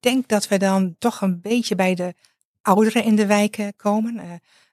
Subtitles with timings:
[0.00, 2.14] denk dat we dan toch een beetje bij de
[2.62, 4.14] ouderen in de wijken komen.
[4.14, 4.22] Uh,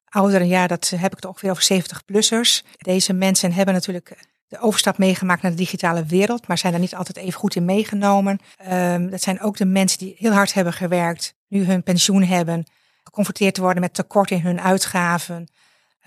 [0.06, 2.64] ouderen, ja, dat heb ik het ongeveer over 70-plussers.
[2.78, 4.18] Deze mensen hebben natuurlijk
[4.48, 7.66] de overstap meegemaakt naar de digitale wereld, maar zijn daar niet altijd even goed in
[7.66, 8.40] meegenomen.
[8.72, 12.66] Um, dat zijn ook de mensen die heel hard hebben gewerkt, nu hun pensioen hebben,
[13.04, 15.48] geconfronteerd te worden met tekort in hun uitgaven.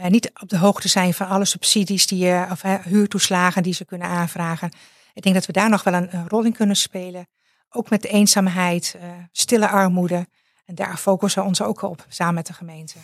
[0.01, 3.85] Uh, niet op de hoogte zijn van alle subsidies die je, of huurtoeslagen die ze
[3.85, 4.73] kunnen aanvragen.
[5.15, 7.27] Ik denk dat we daar nog wel een rol in kunnen spelen.
[7.71, 10.27] Ook met eenzaamheid, uh, stille armoede.
[10.65, 12.99] En daar focussen we ons ook op, samen met de gemeente.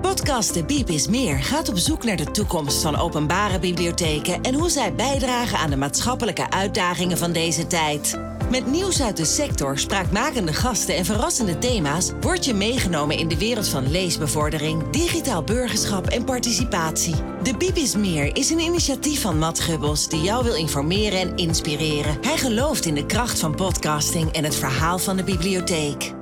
[0.00, 4.54] Podcast De Biep is Meer gaat op zoek naar de toekomst van openbare bibliotheken en
[4.54, 8.18] hoe zij bijdragen aan de maatschappelijke uitdagingen van deze tijd.
[8.50, 13.38] Met nieuws uit de sector, spraakmakende gasten en verrassende thema's word je meegenomen in de
[13.38, 17.14] wereld van leesbevordering, digitaal burgerschap en participatie.
[17.42, 21.36] De Biep is Meer is een initiatief van Matt Gubbels die jou wil informeren en
[21.36, 22.18] inspireren.
[22.20, 26.12] Hij gelooft in de kracht van podcasting en het verhaal van de bibliotheek.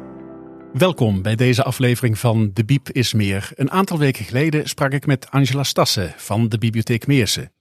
[0.73, 3.51] Welkom bij deze aflevering van De Biep is Meer.
[3.55, 7.56] Een aantal weken geleden sprak ik met Angela Stassen van de Bibliotheek Meersen.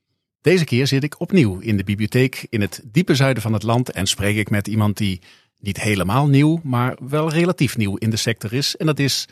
[0.45, 3.91] Deze keer zit ik opnieuw in de bibliotheek in het diepe zuiden van het land
[3.91, 5.21] en spreek ik met iemand die
[5.59, 8.75] niet helemaal nieuw, maar wel relatief nieuw in de sector is.
[8.75, 9.27] En dat is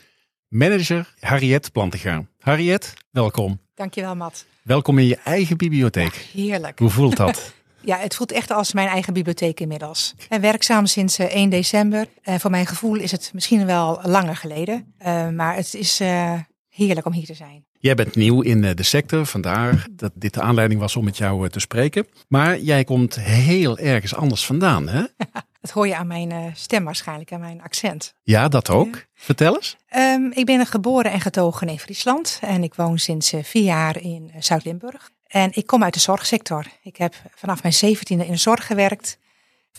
[0.48, 2.26] manager Harriet Plantegaar.
[2.38, 3.60] Harriet, welkom.
[3.74, 4.46] Dankjewel, Matt.
[4.62, 6.14] Welkom in je eigen bibliotheek.
[6.32, 6.78] Ja, heerlijk.
[6.78, 7.42] Hoe voelt dat?
[7.80, 10.14] Ja, het voelt echt als mijn eigen bibliotheek inmiddels.
[10.28, 12.06] En werkzaam sinds 1 december.
[12.22, 14.94] En voor mijn gevoel is het misschien wel langer geleden.
[15.06, 17.64] Uh, maar het is uh, heerlijk om hier te zijn.
[17.84, 21.48] Jij bent nieuw in de sector, vandaar dat dit de aanleiding was om met jou
[21.48, 22.06] te spreken.
[22.28, 25.00] Maar jij komt heel ergens anders vandaan, hè?
[25.60, 28.14] dat hoor je aan mijn stem waarschijnlijk, aan mijn accent.
[28.22, 28.94] Ja, dat ook.
[28.94, 29.02] Ja.
[29.14, 29.76] Vertel eens.
[29.96, 32.38] Um, ik ben geboren en getogen in Friesland.
[32.40, 35.10] En ik woon sinds vier jaar in Zuid-Limburg.
[35.26, 36.66] En ik kom uit de zorgsector.
[36.82, 39.18] Ik heb vanaf mijn zeventiende in de zorg gewerkt.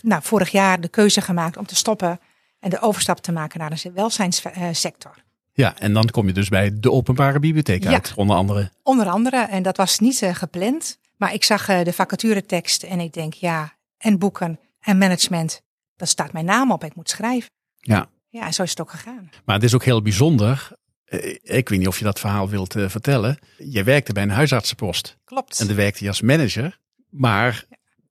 [0.02, 2.20] Nou, vorig jaar de keuze gemaakt om te stoppen
[2.60, 5.24] en de overstap te maken naar de welzijnssector.
[5.56, 8.70] Ja, en dan kom je dus bij de openbare bibliotheek ja, uit, onder andere.
[8.82, 10.98] Onder andere, en dat was niet uh, gepland.
[11.16, 15.62] Maar ik zag uh, de vacaturetekst en ik denk, ja, en boeken en management,
[15.96, 16.84] daar staat mijn naam op.
[16.84, 17.50] Ik moet schrijven.
[17.76, 18.08] Ja.
[18.28, 19.30] Ja, en zo is het ook gegaan.
[19.44, 20.76] Maar het is ook heel bijzonder
[21.42, 23.38] ik weet niet of je dat verhaal wilt vertellen.
[23.58, 25.18] Je werkte bij een huisartsenpost.
[25.24, 25.60] Klopt.
[25.60, 26.78] En dan werkte je als manager.
[27.10, 27.64] Maar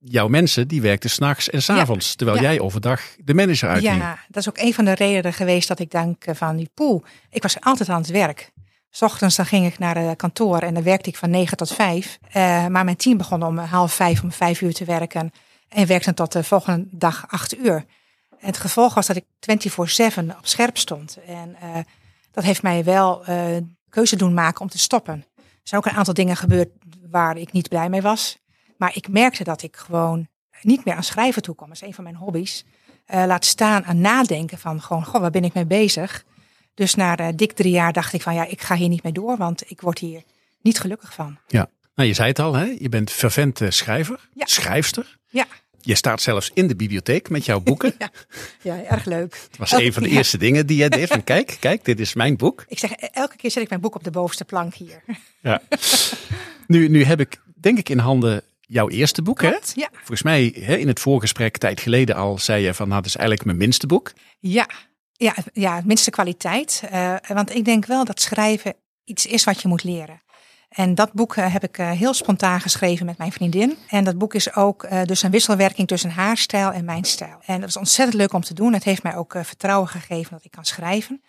[0.07, 2.09] jouw mensen die werkten s'nachts en s'avonds.
[2.09, 2.15] Ja.
[2.15, 2.43] Terwijl ja.
[2.43, 3.97] jij overdag de manager uitging.
[3.97, 7.03] Ja, dat is ook een van de redenen geweest dat ik denk van die pool.
[7.29, 8.51] Ik was altijd aan het werk.
[8.89, 11.73] S ochtends dan ging ik naar het kantoor en dan werkte ik van 9 tot
[11.73, 12.19] 5.
[12.27, 12.33] Uh,
[12.67, 15.31] maar mijn team begon om half vijf, om vijf uur te werken.
[15.69, 17.85] En werkte tot de volgende dag acht uur.
[18.39, 19.25] En het gevolg was dat ik
[20.23, 21.17] 24-7 op scherp stond.
[21.27, 21.77] En uh,
[22.31, 23.57] dat heeft mij wel uh,
[23.89, 25.25] keuze doen maken om te stoppen.
[25.35, 26.69] Er zijn ook een aantal dingen gebeurd
[27.11, 28.37] waar ik niet blij mee was.
[28.77, 30.27] Maar ik merkte dat ik gewoon
[30.61, 31.67] niet meer aan schrijven toe kwam.
[31.67, 32.65] Dat is een van mijn hobby's.
[33.13, 36.23] Uh, laat staan aan nadenken van gewoon, goh, waar ben ik mee bezig?
[36.73, 39.13] Dus na uh, dik drie jaar dacht ik van, ja, ik ga hier niet mee
[39.13, 40.23] door, want ik word hier
[40.61, 41.37] niet gelukkig van.
[41.47, 42.75] Ja, nou je zei het al, hè?
[42.79, 44.45] je bent fervent schrijver, ja.
[44.45, 45.17] schrijfster.
[45.29, 45.45] Ja.
[45.85, 47.95] Je staat zelfs in de bibliotheek met jouw boeken.
[47.99, 48.09] ja,
[48.61, 49.39] ja, erg leuk.
[49.49, 50.15] Het was elke, een van de ja.
[50.15, 51.07] eerste dingen die jij deed.
[51.07, 52.65] Van kijk, kijk, dit is mijn boek.
[52.67, 55.03] Ik zeg, elke keer zet ik mijn boek op de bovenste plank hier.
[55.41, 55.61] Ja.
[56.67, 59.37] Nu, nu heb ik, denk ik, in handen jouw eerste boek.
[59.37, 59.81] Klopt, hè?
[59.81, 59.89] Ja.
[59.93, 63.15] Volgens mij hè, in het voorgesprek, tijd geleden al, zei je van, nou, dat is
[63.15, 64.13] eigenlijk mijn minste boek.
[64.39, 64.69] Ja,
[65.11, 66.83] ja, ja minste kwaliteit.
[66.93, 70.23] Uh, want ik denk wel dat schrijven iets is wat je moet leren.
[70.69, 73.77] En dat boek uh, heb ik uh, heel spontaan geschreven met mijn vriendin.
[73.89, 77.37] En dat boek is ook dus een wisselwerking tussen haar stijl en mijn stijl.
[77.45, 78.73] En dat is ontzettend leuk om te doen.
[78.73, 81.21] Het heeft mij ook vertrouwen gegeven dat ik kan schrijven.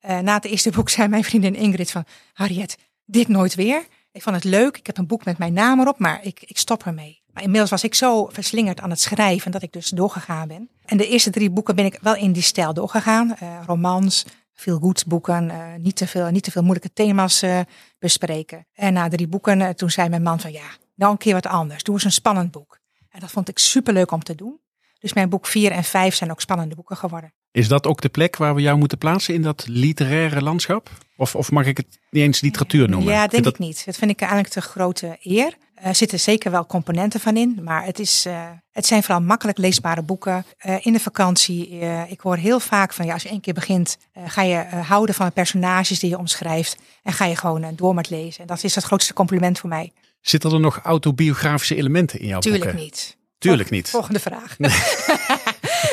[0.00, 2.04] na het eerste boek zei mijn vriendin Ingrid van...
[2.32, 3.86] Harriet, dit nooit weer.
[4.14, 4.76] Ik vond het leuk.
[4.76, 7.22] Ik heb een boek met mijn naam erop, maar ik, ik stop ermee.
[7.32, 10.68] Maar inmiddels was ik zo verslingerd aan het schrijven dat ik dus doorgegaan ben.
[10.84, 13.36] En de eerste drie boeken ben ik wel in die stijl doorgegaan.
[13.66, 17.60] romans, veel goed boeken, uh, niet, te veel, niet te veel moeilijke thema's uh,
[17.98, 18.66] bespreken.
[18.74, 21.82] En na drie boeken, toen zei mijn man van ja, nou een keer wat anders.
[21.82, 22.78] Doe eens een spannend boek.
[23.08, 24.60] En dat vond ik superleuk om te doen.
[24.98, 27.34] Dus mijn boek 4 en 5 zijn ook spannende boeken geworden.
[27.54, 30.90] Is dat ook de plek waar we jou moeten plaatsen in dat literaire landschap?
[31.16, 33.12] Of, of mag ik het niet eens literatuur noemen?
[33.12, 33.52] Ja, denk ik, dat...
[33.52, 33.82] ik niet.
[33.84, 35.54] Dat vind ik eigenlijk te grote eer.
[35.74, 38.42] Er zitten zeker wel componenten van in, maar het, is, uh,
[38.72, 40.44] het zijn vooral makkelijk leesbare boeken.
[40.66, 43.54] Uh, in de vakantie, uh, ik hoor heel vaak van ja, als je één keer
[43.54, 44.56] begint, ga je
[44.86, 48.40] houden van de personages die je omschrijft en ga je gewoon door met lezen.
[48.40, 49.92] En dat is het grootste compliment voor mij.
[50.20, 52.82] Zitten er nog autobiografische elementen in jouw Tuurlijk boeken?
[52.82, 53.16] niet.
[53.38, 53.90] Tuurlijk niet.
[53.90, 54.56] Volgende vraag.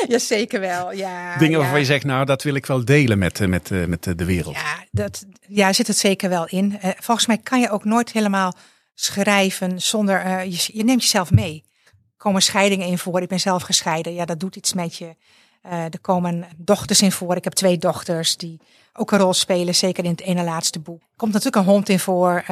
[0.08, 0.92] ja, zeker wel.
[0.92, 4.24] Ja, Dingen waarvan je zegt, nou, dat wil ik wel delen met, met, met de
[4.24, 4.54] wereld.
[4.54, 6.78] Ja, dat, ja, zit het zeker wel in.
[6.98, 8.54] volgens mij kan je ook nooit helemaal
[8.94, 11.64] schrijven zonder, uh, je, je, neemt jezelf mee.
[11.84, 15.16] Er komen scheidingen in voor, ik ben zelf gescheiden, ja dat doet iets met je.
[15.62, 17.36] er komen dochters in voor.
[17.36, 18.60] Ik heb twee dochters die
[18.92, 21.00] ook een rol spelen, zeker in het ene laatste boek.
[21.00, 22.44] Er komt natuurlijk een hond in voor.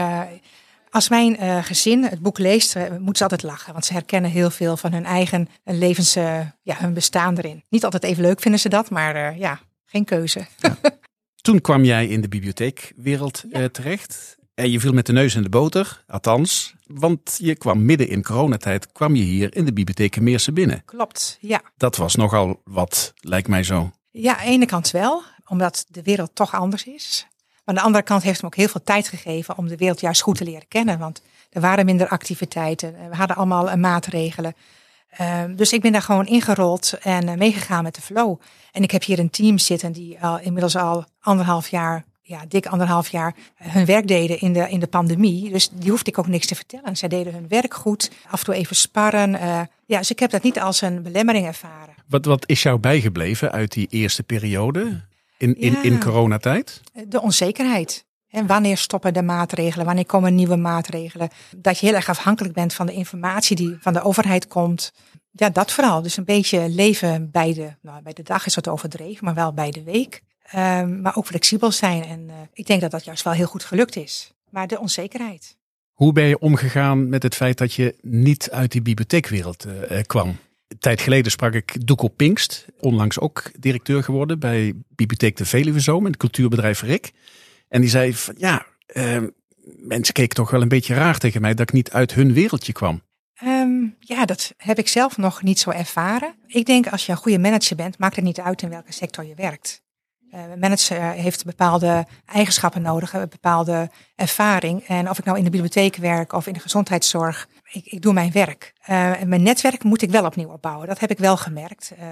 [0.90, 3.72] Als mijn gezin het boek leest, moeten ze altijd lachen.
[3.72, 7.64] Want ze herkennen heel veel van hun eigen levens, ja, hun bestaan erin.
[7.68, 10.46] Niet altijd even leuk vinden ze dat, maar ja, geen keuze.
[10.56, 10.76] Ja.
[11.40, 14.38] Toen kwam jij in de bibliotheekwereld terecht.
[14.60, 18.22] En je viel met de neus in de boter, althans, want je kwam midden in
[18.22, 20.82] coronatijd, kwam je hier in de bibliotheek Meersen binnen.
[20.84, 21.62] Klopt, ja.
[21.76, 23.90] Dat was nogal wat, lijkt mij zo.
[24.10, 27.26] Ja, aan de ene kant wel, omdat de wereld toch anders is.
[27.70, 30.00] Aan de andere kant heeft het me ook heel veel tijd gegeven om de wereld
[30.00, 30.98] juist goed te leren kennen.
[30.98, 34.54] Want er waren minder activiteiten, we hadden allemaal maatregelen.
[35.10, 38.40] Ehm, dus ik ben daar gewoon ingerold en uh, meegegaan met de flow.
[38.72, 42.66] En ik heb hier een team zitten die al, inmiddels al anderhalf jaar ja, dik
[42.66, 45.50] anderhalf jaar hun werk deden in de, in de pandemie.
[45.50, 46.96] Dus die hoefde ik ook niks te vertellen.
[46.96, 49.30] Zij deden hun werk goed, af en toe even sparren.
[49.86, 51.94] Ja, dus ik heb dat niet als een belemmering ervaren.
[52.08, 55.00] Wat, wat is jou bijgebleven uit die eerste periode
[55.40, 56.80] in, in, ja, in coronatijd?
[57.08, 58.04] De onzekerheid.
[58.28, 59.86] En wanneer stoppen de maatregelen?
[59.86, 61.28] Wanneer komen nieuwe maatregelen?
[61.56, 64.92] Dat je heel erg afhankelijk bent van de informatie die van de overheid komt.
[65.30, 66.02] Ja, dat vooral.
[66.02, 69.52] Dus een beetje leven bij de, nou, bij de dag is wat overdreven, maar wel
[69.52, 70.22] bij de week.
[70.54, 72.04] Um, maar ook flexibel zijn.
[72.04, 74.32] En uh, ik denk dat dat juist wel heel goed gelukt is.
[74.50, 75.56] Maar de onzekerheid.
[75.92, 80.36] Hoe ben je omgegaan met het feit dat je niet uit die bibliotheekwereld uh, kwam?
[80.70, 86.04] Een tijd geleden sprak ik Doekel Pinkst, onlangs ook directeur geworden bij Bibliotheek de Veluwezoom
[86.04, 87.12] en het cultuurbedrijf Rick.
[87.68, 89.22] En die zei van ja, uh,
[89.76, 92.72] mensen keken toch wel een beetje raar tegen mij dat ik niet uit hun wereldje
[92.72, 93.02] kwam.
[93.44, 96.34] Um, ja, dat heb ik zelf nog niet zo ervaren.
[96.46, 99.24] Ik denk als je een goede manager bent, maakt het niet uit in welke sector
[99.24, 99.82] je werkt.
[100.34, 104.82] Uh, manager heeft bepaalde eigenschappen nodig, een bepaalde ervaring.
[104.86, 108.12] En of ik nou in de bibliotheek werk of in de gezondheidszorg, ik, ik doe
[108.12, 108.72] mijn werk.
[108.88, 111.92] Uh, en mijn netwerk moet ik wel opnieuw opbouwen, dat heb ik wel gemerkt.
[111.98, 112.06] Uh,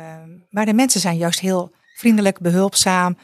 [0.50, 3.16] maar de mensen zijn juist heel vriendelijk, behulpzaam.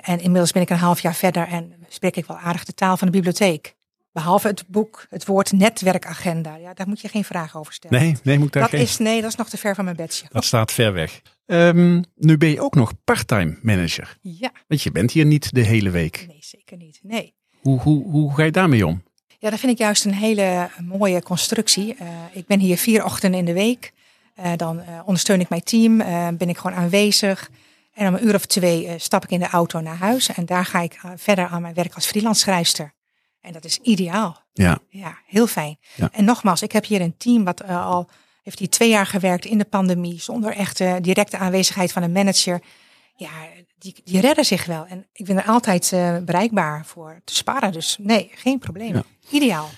[0.00, 2.96] en inmiddels ben ik een half jaar verder en spreek ik wel aardig de taal
[2.96, 3.76] van de bibliotheek.
[4.12, 6.56] Behalve het boek, het woord netwerkagenda.
[6.56, 8.00] Ja, daar moet je geen vragen over stellen.
[8.00, 8.80] Nee, nee, moet daar dat geen...
[8.80, 10.26] Is, nee, dat is nog te ver van mijn bedje.
[10.30, 11.20] Dat staat ver weg.
[11.46, 14.18] Um, nu ben je ook nog parttime manager.
[14.20, 14.50] Ja.
[14.68, 16.24] Want je bent hier niet de hele week.
[16.28, 17.00] Nee, zeker niet.
[17.02, 17.34] Nee.
[17.60, 19.02] Hoe, hoe, hoe ga je daarmee om?
[19.46, 21.96] Ja, dat vind ik juist een hele mooie constructie.
[22.00, 23.92] Uh, ik ben hier vier ochtenden in de week.
[24.38, 25.96] Uh, dan uh, ondersteun ik mijn team,
[26.38, 27.50] ben ik gewoon aanwezig.
[27.94, 30.28] En om een uur of twee stap ik in de auto naar huis.
[30.28, 32.94] En daar ga ik verder aan mijn werk als freelance schrijfster.
[33.40, 34.42] En dat is ideaal.
[34.52, 34.78] Ja.
[34.88, 35.78] Ja, heel fijn.
[35.94, 36.08] Ja.
[36.12, 38.08] En nogmaals, ik heb hier een team wat al
[38.42, 42.60] heeft hier twee jaar gewerkt in de pandemie, zonder echte directe aanwezigheid van een manager.
[43.16, 43.30] Ja,
[43.78, 44.86] die, die redden zich wel.
[44.86, 47.72] En ik ben er altijd uh, bereikbaar voor te sparen.
[47.72, 48.94] Dus nee, geen probleem.
[48.94, 49.02] Ja.
[49.30, 49.68] Ideaal.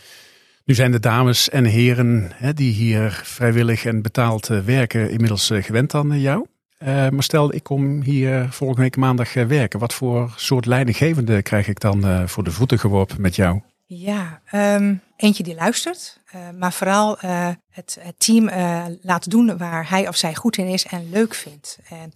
[0.64, 5.50] Nu zijn de dames en heren hè, die hier vrijwillig en betaald uh, werken inmiddels
[5.50, 6.46] uh, gewend aan jou.
[6.84, 9.78] maar stel, ik kom hier volgende week maandag werken.
[9.78, 13.60] Wat voor soort leidinggevende krijg ik dan voor de voeten geworpen met jou?
[13.90, 19.58] Ja, um, eentje die luistert, uh, maar vooral uh, het, het, team uh, laat doen
[19.58, 21.78] waar hij of zij goed in is en leuk vindt.
[21.88, 22.12] En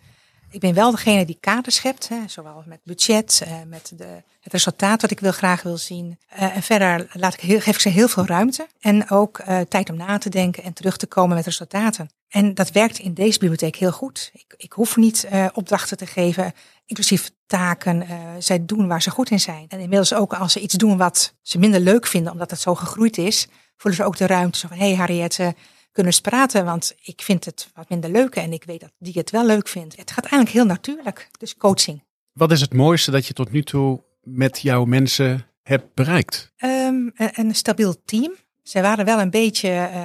[0.53, 5.01] ik ben wel degene die kaarten schept, hè, zowel met budget, met de, het resultaat
[5.03, 6.19] wat ik wil, graag wil zien.
[6.29, 10.19] en verder laat ik geef ik ze heel veel ruimte en ook tijd om na
[10.19, 12.11] te denken en terug te komen met resultaten.
[12.29, 14.31] En dat werkt in deze bibliotheek heel goed.
[14.33, 16.53] Ik, ik hoef niet opdrachten te geven
[16.87, 18.07] inclusief taken.
[18.39, 19.65] Zij doen waar ze goed in zijn.
[19.69, 22.75] En inmiddels ook als ze iets doen wat ze minder leuk vinden, omdat het zo
[22.75, 25.49] gegroeid is, voelen ze ook de ruimte zo van, hé hey Harriet, uh,
[25.93, 29.31] kunnen praten, want ik vind het wat minder leuk en ik weet dat die het
[29.31, 29.97] wel leuk vindt.
[29.97, 32.03] Het gaat eigenlijk heel natuurlijk, dus coaching.
[32.33, 36.53] Wat is het mooiste dat je tot nu toe met jouw mensen hebt bereikt?
[36.65, 38.35] Um, een, een, stabiel team.
[38.63, 40.05] Zij waren wel een beetje uh,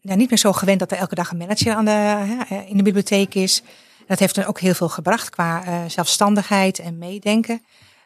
[0.00, 2.82] nou, niet meer zo gewend dat er elke dag een manager aan de, in de
[2.82, 3.62] bibliotheek is.
[4.06, 7.62] Dat heeft dan ook heel veel gebracht qua uh, zelfstandigheid en meedenken.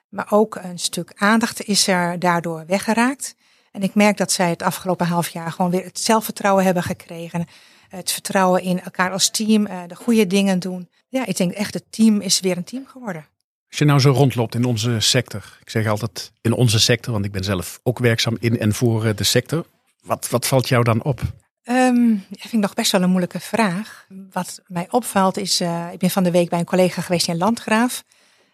[0.09, 3.35] Maar ook een stuk aandacht is er daardoor weggeraakt.
[3.79, 7.47] En ik merk dat zij het afgelopen half jaar gewoon weer het zelfvertrouwen hebben gekregen.
[7.89, 10.89] Het vertrouwen in elkaar als team, uh, de goede dingen doen.
[11.09, 13.27] Ja, ik denk echt het team is weer een team geworden.
[13.69, 17.25] Als je nou zo rondloopt in onze sector, ik zeg altijd in onze sector, want
[17.25, 19.67] ik ben zelf ook werkzaam in en voor eh, de sector.
[20.03, 21.21] Wat, wat valt jou dan op?
[21.65, 24.07] Um, dat vind ik nog best wel een moeilijke vraag.
[24.33, 27.39] Wat mij opvalt is, uh, ik ben van de week bij een collega geweest in
[27.39, 28.05] Landgraaf.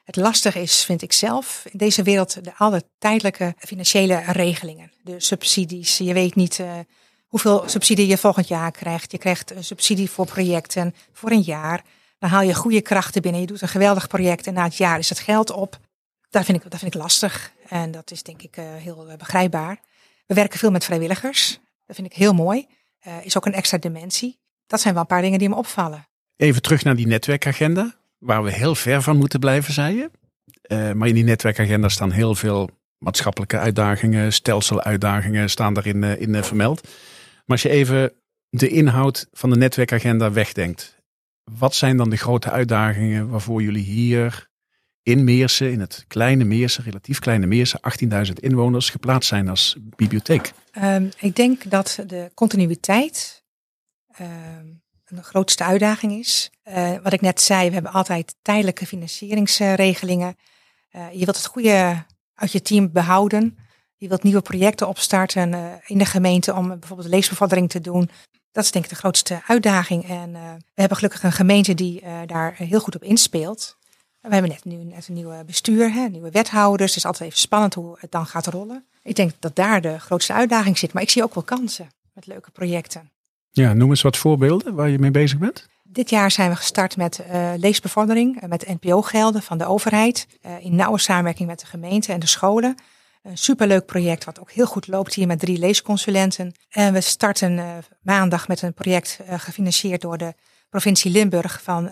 [0.04, 4.92] Het lastige is, vind ik zelf, in deze wereld de alle tijdelijke financiële regelingen.
[5.02, 5.98] De subsidies.
[5.98, 6.72] Je weet niet uh,
[7.26, 9.12] hoeveel subsidie je volgend jaar krijgt.
[9.12, 11.84] Je krijgt een subsidie voor projecten voor een jaar.
[12.18, 13.40] Dan haal je goede krachten binnen.
[13.40, 15.78] Je doet een geweldig project en na het jaar is het geld op.
[16.30, 17.52] Dat vind ik, dat vind ik lastig.
[17.68, 19.80] En dat is denk ik uh, heel begrijpbaar.
[20.26, 21.58] We werken veel met vrijwilligers.
[21.86, 22.66] Dat vind ik heel mooi
[23.22, 24.38] is ook een extra dimensie.
[24.66, 26.08] Dat zijn wel een paar dingen die me opvallen.
[26.36, 30.10] Even terug naar die netwerkagenda, waar we heel ver van moeten blijven, zei je.
[30.68, 36.34] Uh, maar in die netwerkagenda staan heel veel maatschappelijke uitdagingen, stelseluitdagingen staan daarin uh, in,
[36.34, 36.82] uh, vermeld.
[36.82, 38.12] Maar als je even
[38.48, 41.02] de inhoud van de netwerkagenda wegdenkt,
[41.44, 44.48] wat zijn dan de grote uitdagingen waarvoor jullie hier
[45.02, 47.80] in Meersen, in het kleine Meersen, relatief kleine Meersen,
[48.26, 50.52] 18.000 inwoners, geplaatst zijn als bibliotheek?
[50.82, 53.44] Um, ik denk dat de continuïteit
[54.20, 54.82] um,
[55.14, 56.50] de grootste uitdaging is.
[56.68, 60.36] Uh, wat ik net zei, we hebben altijd tijdelijke financieringsregelingen.
[60.92, 62.04] Uh, je wilt het goede
[62.34, 63.58] uit je team behouden.
[63.96, 68.10] Je wilt nieuwe projecten opstarten uh, in de gemeente om bijvoorbeeld leesbevordering te doen.
[68.52, 70.08] Dat is denk ik de grootste uitdaging.
[70.08, 70.32] En
[70.74, 73.76] we hebben gelukkig een gemeente die daar heel goed op inspeelt.
[74.20, 76.88] We hebben net nu net een nieuwe bestuur, hè, nieuwe wethouders.
[76.88, 78.86] Het is altijd even spannend hoe het dan gaat rollen.
[79.02, 80.92] Ik denk dat daar de grootste uitdaging zit.
[80.92, 83.10] Maar ik zie ook wel kansen met leuke projecten.
[83.54, 85.68] Ja, noem eens wat voorbeelden waar je mee bezig bent.
[85.82, 90.26] Dit jaar zijn we gestart met uh, leesbevordering, uh, met NPO-gelden van de overheid.
[90.46, 92.74] Uh, in nauwe samenwerking met de gemeente en de scholen.
[93.22, 96.52] Een superleuk project wat ook heel goed loopt hier met drie leesconsulenten.
[96.70, 100.34] En we starten maandag met een project gefinancierd door de
[100.68, 101.90] provincie Limburg van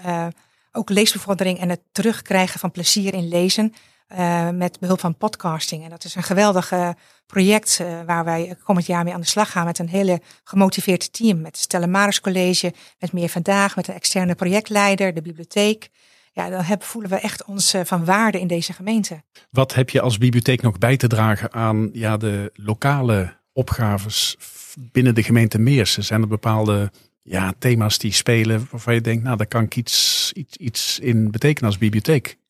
[0.73, 3.75] ook leesbevordering en het terugkrijgen van plezier in lezen.
[4.19, 5.85] Uh, met behulp van podcasting.
[5.85, 6.89] En dat is een geweldig uh,
[7.27, 11.13] project uh, waar wij komend jaar mee aan de slag gaan met een hele gemotiveerd
[11.13, 11.41] team.
[11.41, 15.89] Met Maris College, met Meer Vandaag, met een externe projectleider, de bibliotheek.
[16.33, 19.23] Ja, dan voelen we echt ons van waarde in deze gemeente.
[19.51, 24.37] Wat heb je als bibliotheek nog bij te dragen aan ja, de lokale opgaves
[24.79, 26.05] binnen de gemeente Meersen?
[26.05, 26.91] Zijn er bepaalde
[27.23, 31.31] ja, thema's die spelen waarvan je denkt, nou daar kan ik iets, iets, iets in
[31.31, 32.41] betekenen als bibliotheek?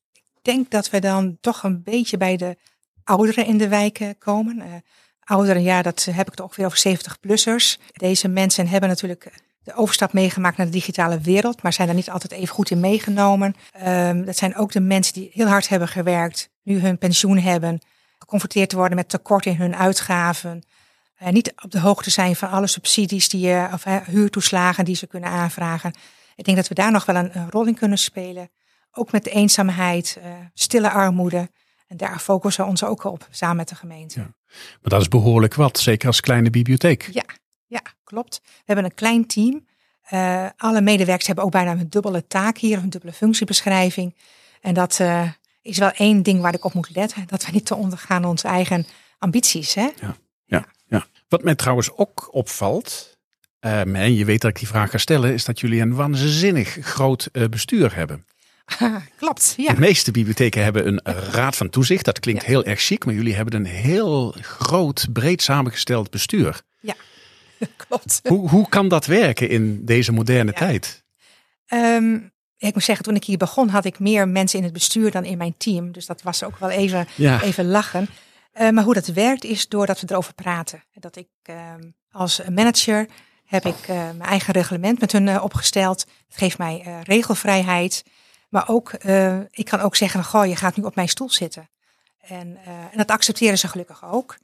[0.43, 2.57] Denk dat we dan toch een beetje bij de
[3.05, 4.57] ouderen in de wijken komen.
[4.57, 4.65] Uh,
[5.21, 7.79] ouderen, ja, dat heb ik het ongeveer over 70-plussers.
[7.93, 9.33] Deze mensen hebben natuurlijk
[9.63, 12.81] de overstap meegemaakt naar de digitale wereld, maar zijn daar niet altijd even goed in
[12.81, 13.55] meegenomen.
[13.87, 17.81] Um, dat zijn ook de mensen die heel hard hebben gewerkt, nu hun pensioen hebben,
[18.19, 20.63] geconfronteerd te worden met tekort in hun uitgaven.
[21.23, 25.07] Uh, niet op de hoogte zijn van alle subsidies die, uh, of huurtoeslagen die ze
[25.07, 25.95] kunnen aanvragen.
[26.37, 28.51] Ik denk dat we daar nog wel een rol in kunnen spelen.
[28.93, 31.51] Ook met de eenzaamheid, uh, stille armoede.
[31.87, 34.21] En daar focussen we ons ook op, samen met de gemeente.
[34.21, 34.35] Ja.
[34.53, 37.09] Maar dat is behoorlijk wat, zeker als kleine bibliotheek.
[37.13, 37.25] Ja,
[37.67, 38.41] ja klopt.
[38.45, 39.67] We hebben een klein team.
[40.11, 44.17] Uh, alle medewerkers hebben ook bijna een dubbele taak hier, een dubbele functiebeschrijving.
[44.61, 45.29] En dat uh,
[45.63, 47.27] is wel één ding waar ik op moet letten.
[47.27, 48.87] Dat we niet te ondergaan onze eigen
[49.19, 49.75] ambities.
[49.75, 49.89] Hè?
[50.01, 51.07] Ja, ja, ja.
[51.29, 53.19] Wat mij trouwens ook opvalt,
[53.61, 56.79] um, en je weet dat ik die vraag ga stellen, is dat jullie een waanzinnig
[56.81, 58.27] groot bestuur hebben.
[59.17, 59.75] Klopt, ja.
[59.75, 62.05] De meeste bibliotheken hebben een raad van toezicht.
[62.05, 66.61] Dat klinkt heel erg chic, maar jullie hebben een heel groot, breed samengesteld bestuur.
[66.81, 66.95] Ja,
[67.87, 68.21] klopt.
[68.23, 71.05] Hoe, hoe kan dat werken in deze moderne tijd?
[71.69, 75.11] Um, ik moet zeggen, toen ik hier begon had ik meer mensen in het bestuur
[75.11, 75.93] dan in mijn team.
[75.93, 78.09] Dus dat was ook wel even, even lachen.
[78.61, 80.83] Uh, maar hoe dat werkt is doordat we erover praten.
[80.95, 81.57] Dat ik uh,
[82.11, 83.07] als manager
[83.45, 86.01] heb ik uh, mijn eigen reglement met hun opgesteld.
[86.29, 88.05] Het geeft mij regelvrijheid.
[88.53, 91.69] Maar ook, uh, ik kan ook zeggen, goh, je gaat nu op mijn stoel zitten.
[92.21, 94.37] En, uh, en dat accepteren ze gelukkig ook.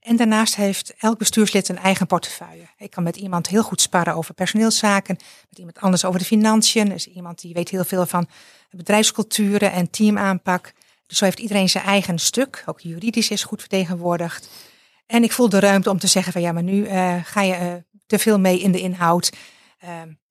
[0.00, 2.66] En daarnaast heeft elk bestuurslid een eigen portefeuille.
[2.78, 5.16] Ik kan met iemand heel goed sparren over personeelszaken,
[5.48, 6.88] met iemand anders over de financiën.
[6.88, 8.28] Er is iemand die weet heel veel van
[8.70, 10.72] bedrijfsculturen en teamaanpak.
[11.06, 12.62] Dus zo heeft iedereen zijn eigen stuk.
[12.66, 14.48] Ook juridisch is goed vertegenwoordigd.
[15.06, 17.84] En ik voel de ruimte om te zeggen van ja, maar nu uh, ga je
[18.06, 19.32] te veel mee in de inhoud.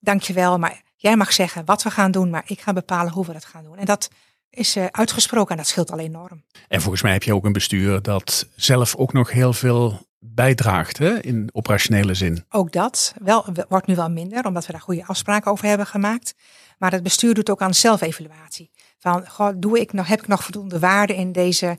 [0.00, 3.12] Dank je wel, maar Jij mag zeggen wat we gaan doen, maar ik ga bepalen
[3.12, 3.78] hoe we dat gaan doen.
[3.78, 4.08] En dat
[4.50, 6.44] is uh, uitgesproken en dat scheelt al enorm.
[6.68, 10.98] En volgens mij heb je ook een bestuur dat zelf ook nog heel veel bijdraagt
[10.98, 12.44] hè, in operationele zin.
[12.48, 16.34] Ook dat wel, wordt nu wel minder, omdat we daar goede afspraken over hebben gemaakt.
[16.78, 18.70] Maar het bestuur doet ook aan zelfevaluatie.
[18.98, 21.78] Van, goh, doe ik nog, heb ik nog voldoende waarde in, deze,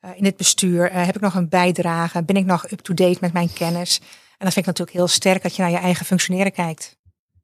[0.00, 0.90] uh, in dit bestuur?
[0.90, 2.24] Uh, heb ik nog een bijdrage?
[2.24, 3.98] Ben ik nog up-to-date met mijn kennis?
[4.38, 6.96] En dat vind ik natuurlijk heel sterk dat je naar je eigen functioneren kijkt.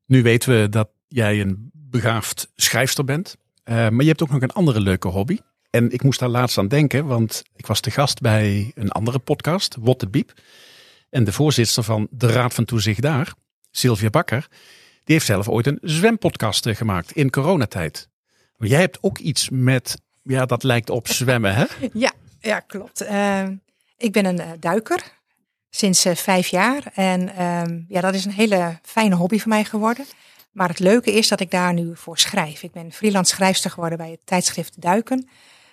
[0.06, 3.36] Nu weten we dat jij een begaafd schrijfster bent.
[3.64, 5.38] Uh, maar je hebt ook nog een andere leuke hobby.
[5.70, 9.18] En ik moest daar laatst aan denken, want ik was te gast bij een andere
[9.18, 10.32] podcast, What the Biep.
[11.10, 13.32] En de voorzitter van de Raad van Toezicht daar,
[13.70, 14.48] Sylvia Bakker,
[15.04, 18.08] die heeft zelf ooit een zwempodcast eh, gemaakt in coronatijd.
[18.56, 21.64] Maar jij hebt ook iets met, ja, dat lijkt op zwemmen, hè?
[21.92, 23.02] Ja, ja klopt.
[23.02, 23.48] Uh,
[23.96, 25.20] ik ben een uh, duiker
[25.70, 26.90] sinds vijf jaar.
[26.94, 30.04] En ehm, ja, dat is een hele fijne hobby voor mij geworden.
[30.52, 32.62] Maar het leuke is dat ik daar nu voor schrijf.
[32.62, 35.28] Ik ben freelance schrijfster geworden bij het tijdschrift Duiken.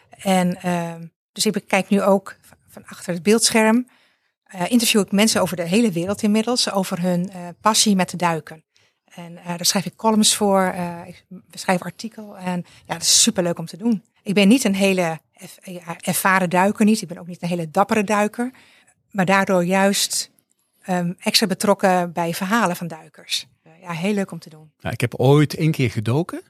[0.10, 0.94] En uh,
[1.32, 2.36] dus ik kijk nu ook
[2.68, 3.88] van achter het beeldscherm.
[4.56, 8.18] Uh, interview ik mensen over de hele wereld inmiddels over hun uh, passie met de
[8.18, 8.64] duiken.
[9.06, 10.74] En uh, daar schrijf ik columns voor,
[11.06, 12.38] ik schrijf artikel.
[12.38, 14.04] En ja, dat is superleuk om te doen.
[14.24, 15.20] Ik ben niet een hele
[16.02, 17.02] ervaren duiker, niet.
[17.02, 18.52] Ik ben ook niet een hele dappere duiker.
[19.12, 20.32] Maar daardoor juist
[20.90, 23.48] um, extra betrokken bij verhalen van duikers.
[23.80, 24.72] Uh, ja, heel leuk om te doen.
[24.80, 26.42] Nou, ik heb ooit één keer gedoken.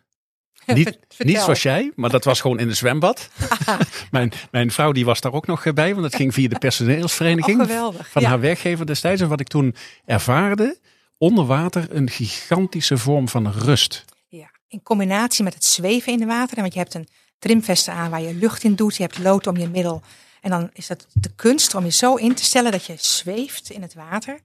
[0.65, 3.29] Niet, niet zoals jij, maar dat was gewoon in een zwembad.
[4.11, 7.61] mijn, mijn vrouw die was daar ook nog bij, want het ging via de personeelsvereniging
[7.61, 9.21] oh, van haar werkgever destijds.
[9.21, 10.77] En wat ik toen ervaarde,
[11.17, 14.05] onder water een gigantische vorm van rust.
[14.27, 16.61] Ja, in combinatie met het zweven in de water.
[16.61, 17.07] Want je hebt een
[17.39, 18.95] trimvesten aan waar je lucht in doet.
[18.95, 20.01] Je hebt lood om je middel.
[20.41, 23.69] En dan is het de kunst om je zo in te stellen dat je zweeft
[23.69, 24.39] in het water.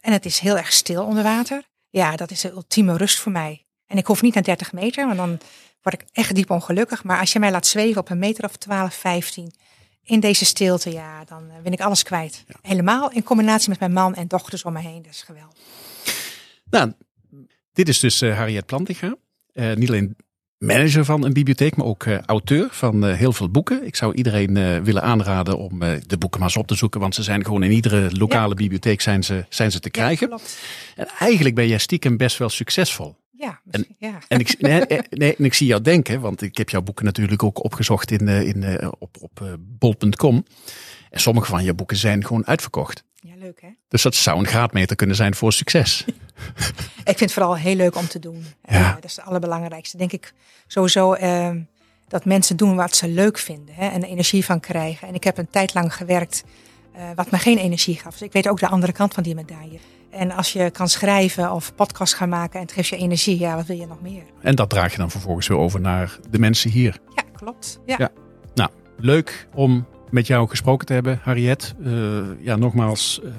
[0.00, 1.62] En het is heel erg stil onder water.
[1.94, 3.64] Ja, dat is de ultieme rust voor mij.
[3.86, 5.38] En ik hoef niet naar 30 meter, want dan
[5.82, 7.04] word ik echt diep ongelukkig.
[7.04, 9.54] Maar als je mij laat zweven op een meter of 12, 15
[10.02, 12.44] in deze stilte, ja, dan ben ik alles kwijt.
[12.62, 15.02] Helemaal in combinatie met mijn man en dochters om me heen.
[15.02, 15.58] Dat is geweldig.
[16.70, 16.92] Nou,
[17.72, 19.16] dit is dus uh, Harriet Plantinga.
[19.52, 20.16] Uh, niet alleen
[20.66, 23.86] manager van een bibliotheek, maar ook uh, auteur van heel veel boeken.
[23.86, 27.22] Ik zou iedereen willen aanraden om de boeken maar eens op te zoeken, want ze
[27.22, 30.28] zijn gewoon in iedere lokale bibliotheek zijn ze, zijn ze te krijgen.
[30.28, 30.38] Ja,
[30.96, 33.16] en eigenlijk ben jij stiekem best wel succesvol.
[33.30, 34.18] Ja, en, ja.
[34.28, 37.42] En, ik, nee, nee, en ik zie jou denken, want ik heb jouw boeken natuurlijk
[37.42, 40.44] ook opgezocht in, in, op, op bol.com.
[41.10, 43.03] En sommige van je boeken zijn gewoon uitverkocht.
[43.44, 43.68] Ja, leuk hè?
[43.88, 46.04] Dus dat zou een graadmeter kunnen zijn voor succes.
[47.04, 48.44] ik vind het vooral heel leuk om te doen.
[48.64, 48.80] Ja.
[48.80, 49.96] Uh, dat is het allerbelangrijkste.
[49.96, 50.32] Denk ik
[50.66, 51.50] sowieso uh,
[52.08, 55.08] dat mensen doen wat ze leuk vinden hè, en er energie van krijgen.
[55.08, 56.44] En ik heb een tijd lang gewerkt
[56.96, 58.12] uh, wat me geen energie gaf.
[58.12, 59.78] Dus ik weet ook de andere kant van die medaille.
[60.10, 63.56] En als je kan schrijven of podcast gaan maken en het geeft je energie, ja,
[63.56, 64.22] wat wil je nog meer?
[64.40, 67.00] En dat draag je dan vervolgens weer over naar de mensen hier.
[67.14, 67.80] Ja, klopt.
[67.86, 67.94] Ja.
[67.98, 68.10] ja.
[68.54, 71.74] Nou, leuk om met jou gesproken te hebben, Harriet.
[71.80, 73.30] Uh, ja, nogmaals, uh,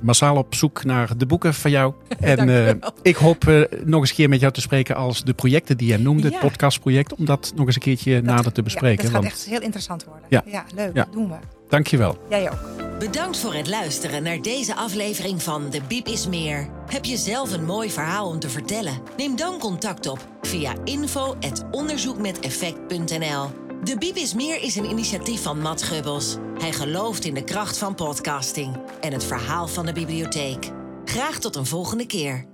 [0.00, 1.94] massaal op zoek naar de boeken van jou.
[2.20, 2.68] En uh,
[3.02, 3.44] ik hoop
[3.84, 6.38] nog eens een keer met jou te spreken als de projecten die jij noemde, het
[6.38, 9.04] podcastproject, om dat nog eens een keertje dat, nader te bespreken.
[9.04, 10.24] Ja, dat gaat echt heel interessant worden.
[10.28, 11.34] Ja, ja leuk, dat doen we.
[11.68, 12.18] Dankjewel.
[12.28, 12.58] Jij ook.
[12.98, 16.68] Bedankt voor het luisteren naar deze aflevering van De Biep is Meer.
[16.86, 19.00] Heb je zelf een mooi verhaal om te vertellen?
[19.16, 25.82] Neem dan contact op via info.onderzoekmeteffect.nl De Biep is Meer is een initiatief van Matt
[25.82, 26.36] Gubbels.
[26.58, 30.70] Hij gelooft in de kracht van podcasting en het verhaal van de bibliotheek.
[31.04, 32.51] Graag tot een volgende keer.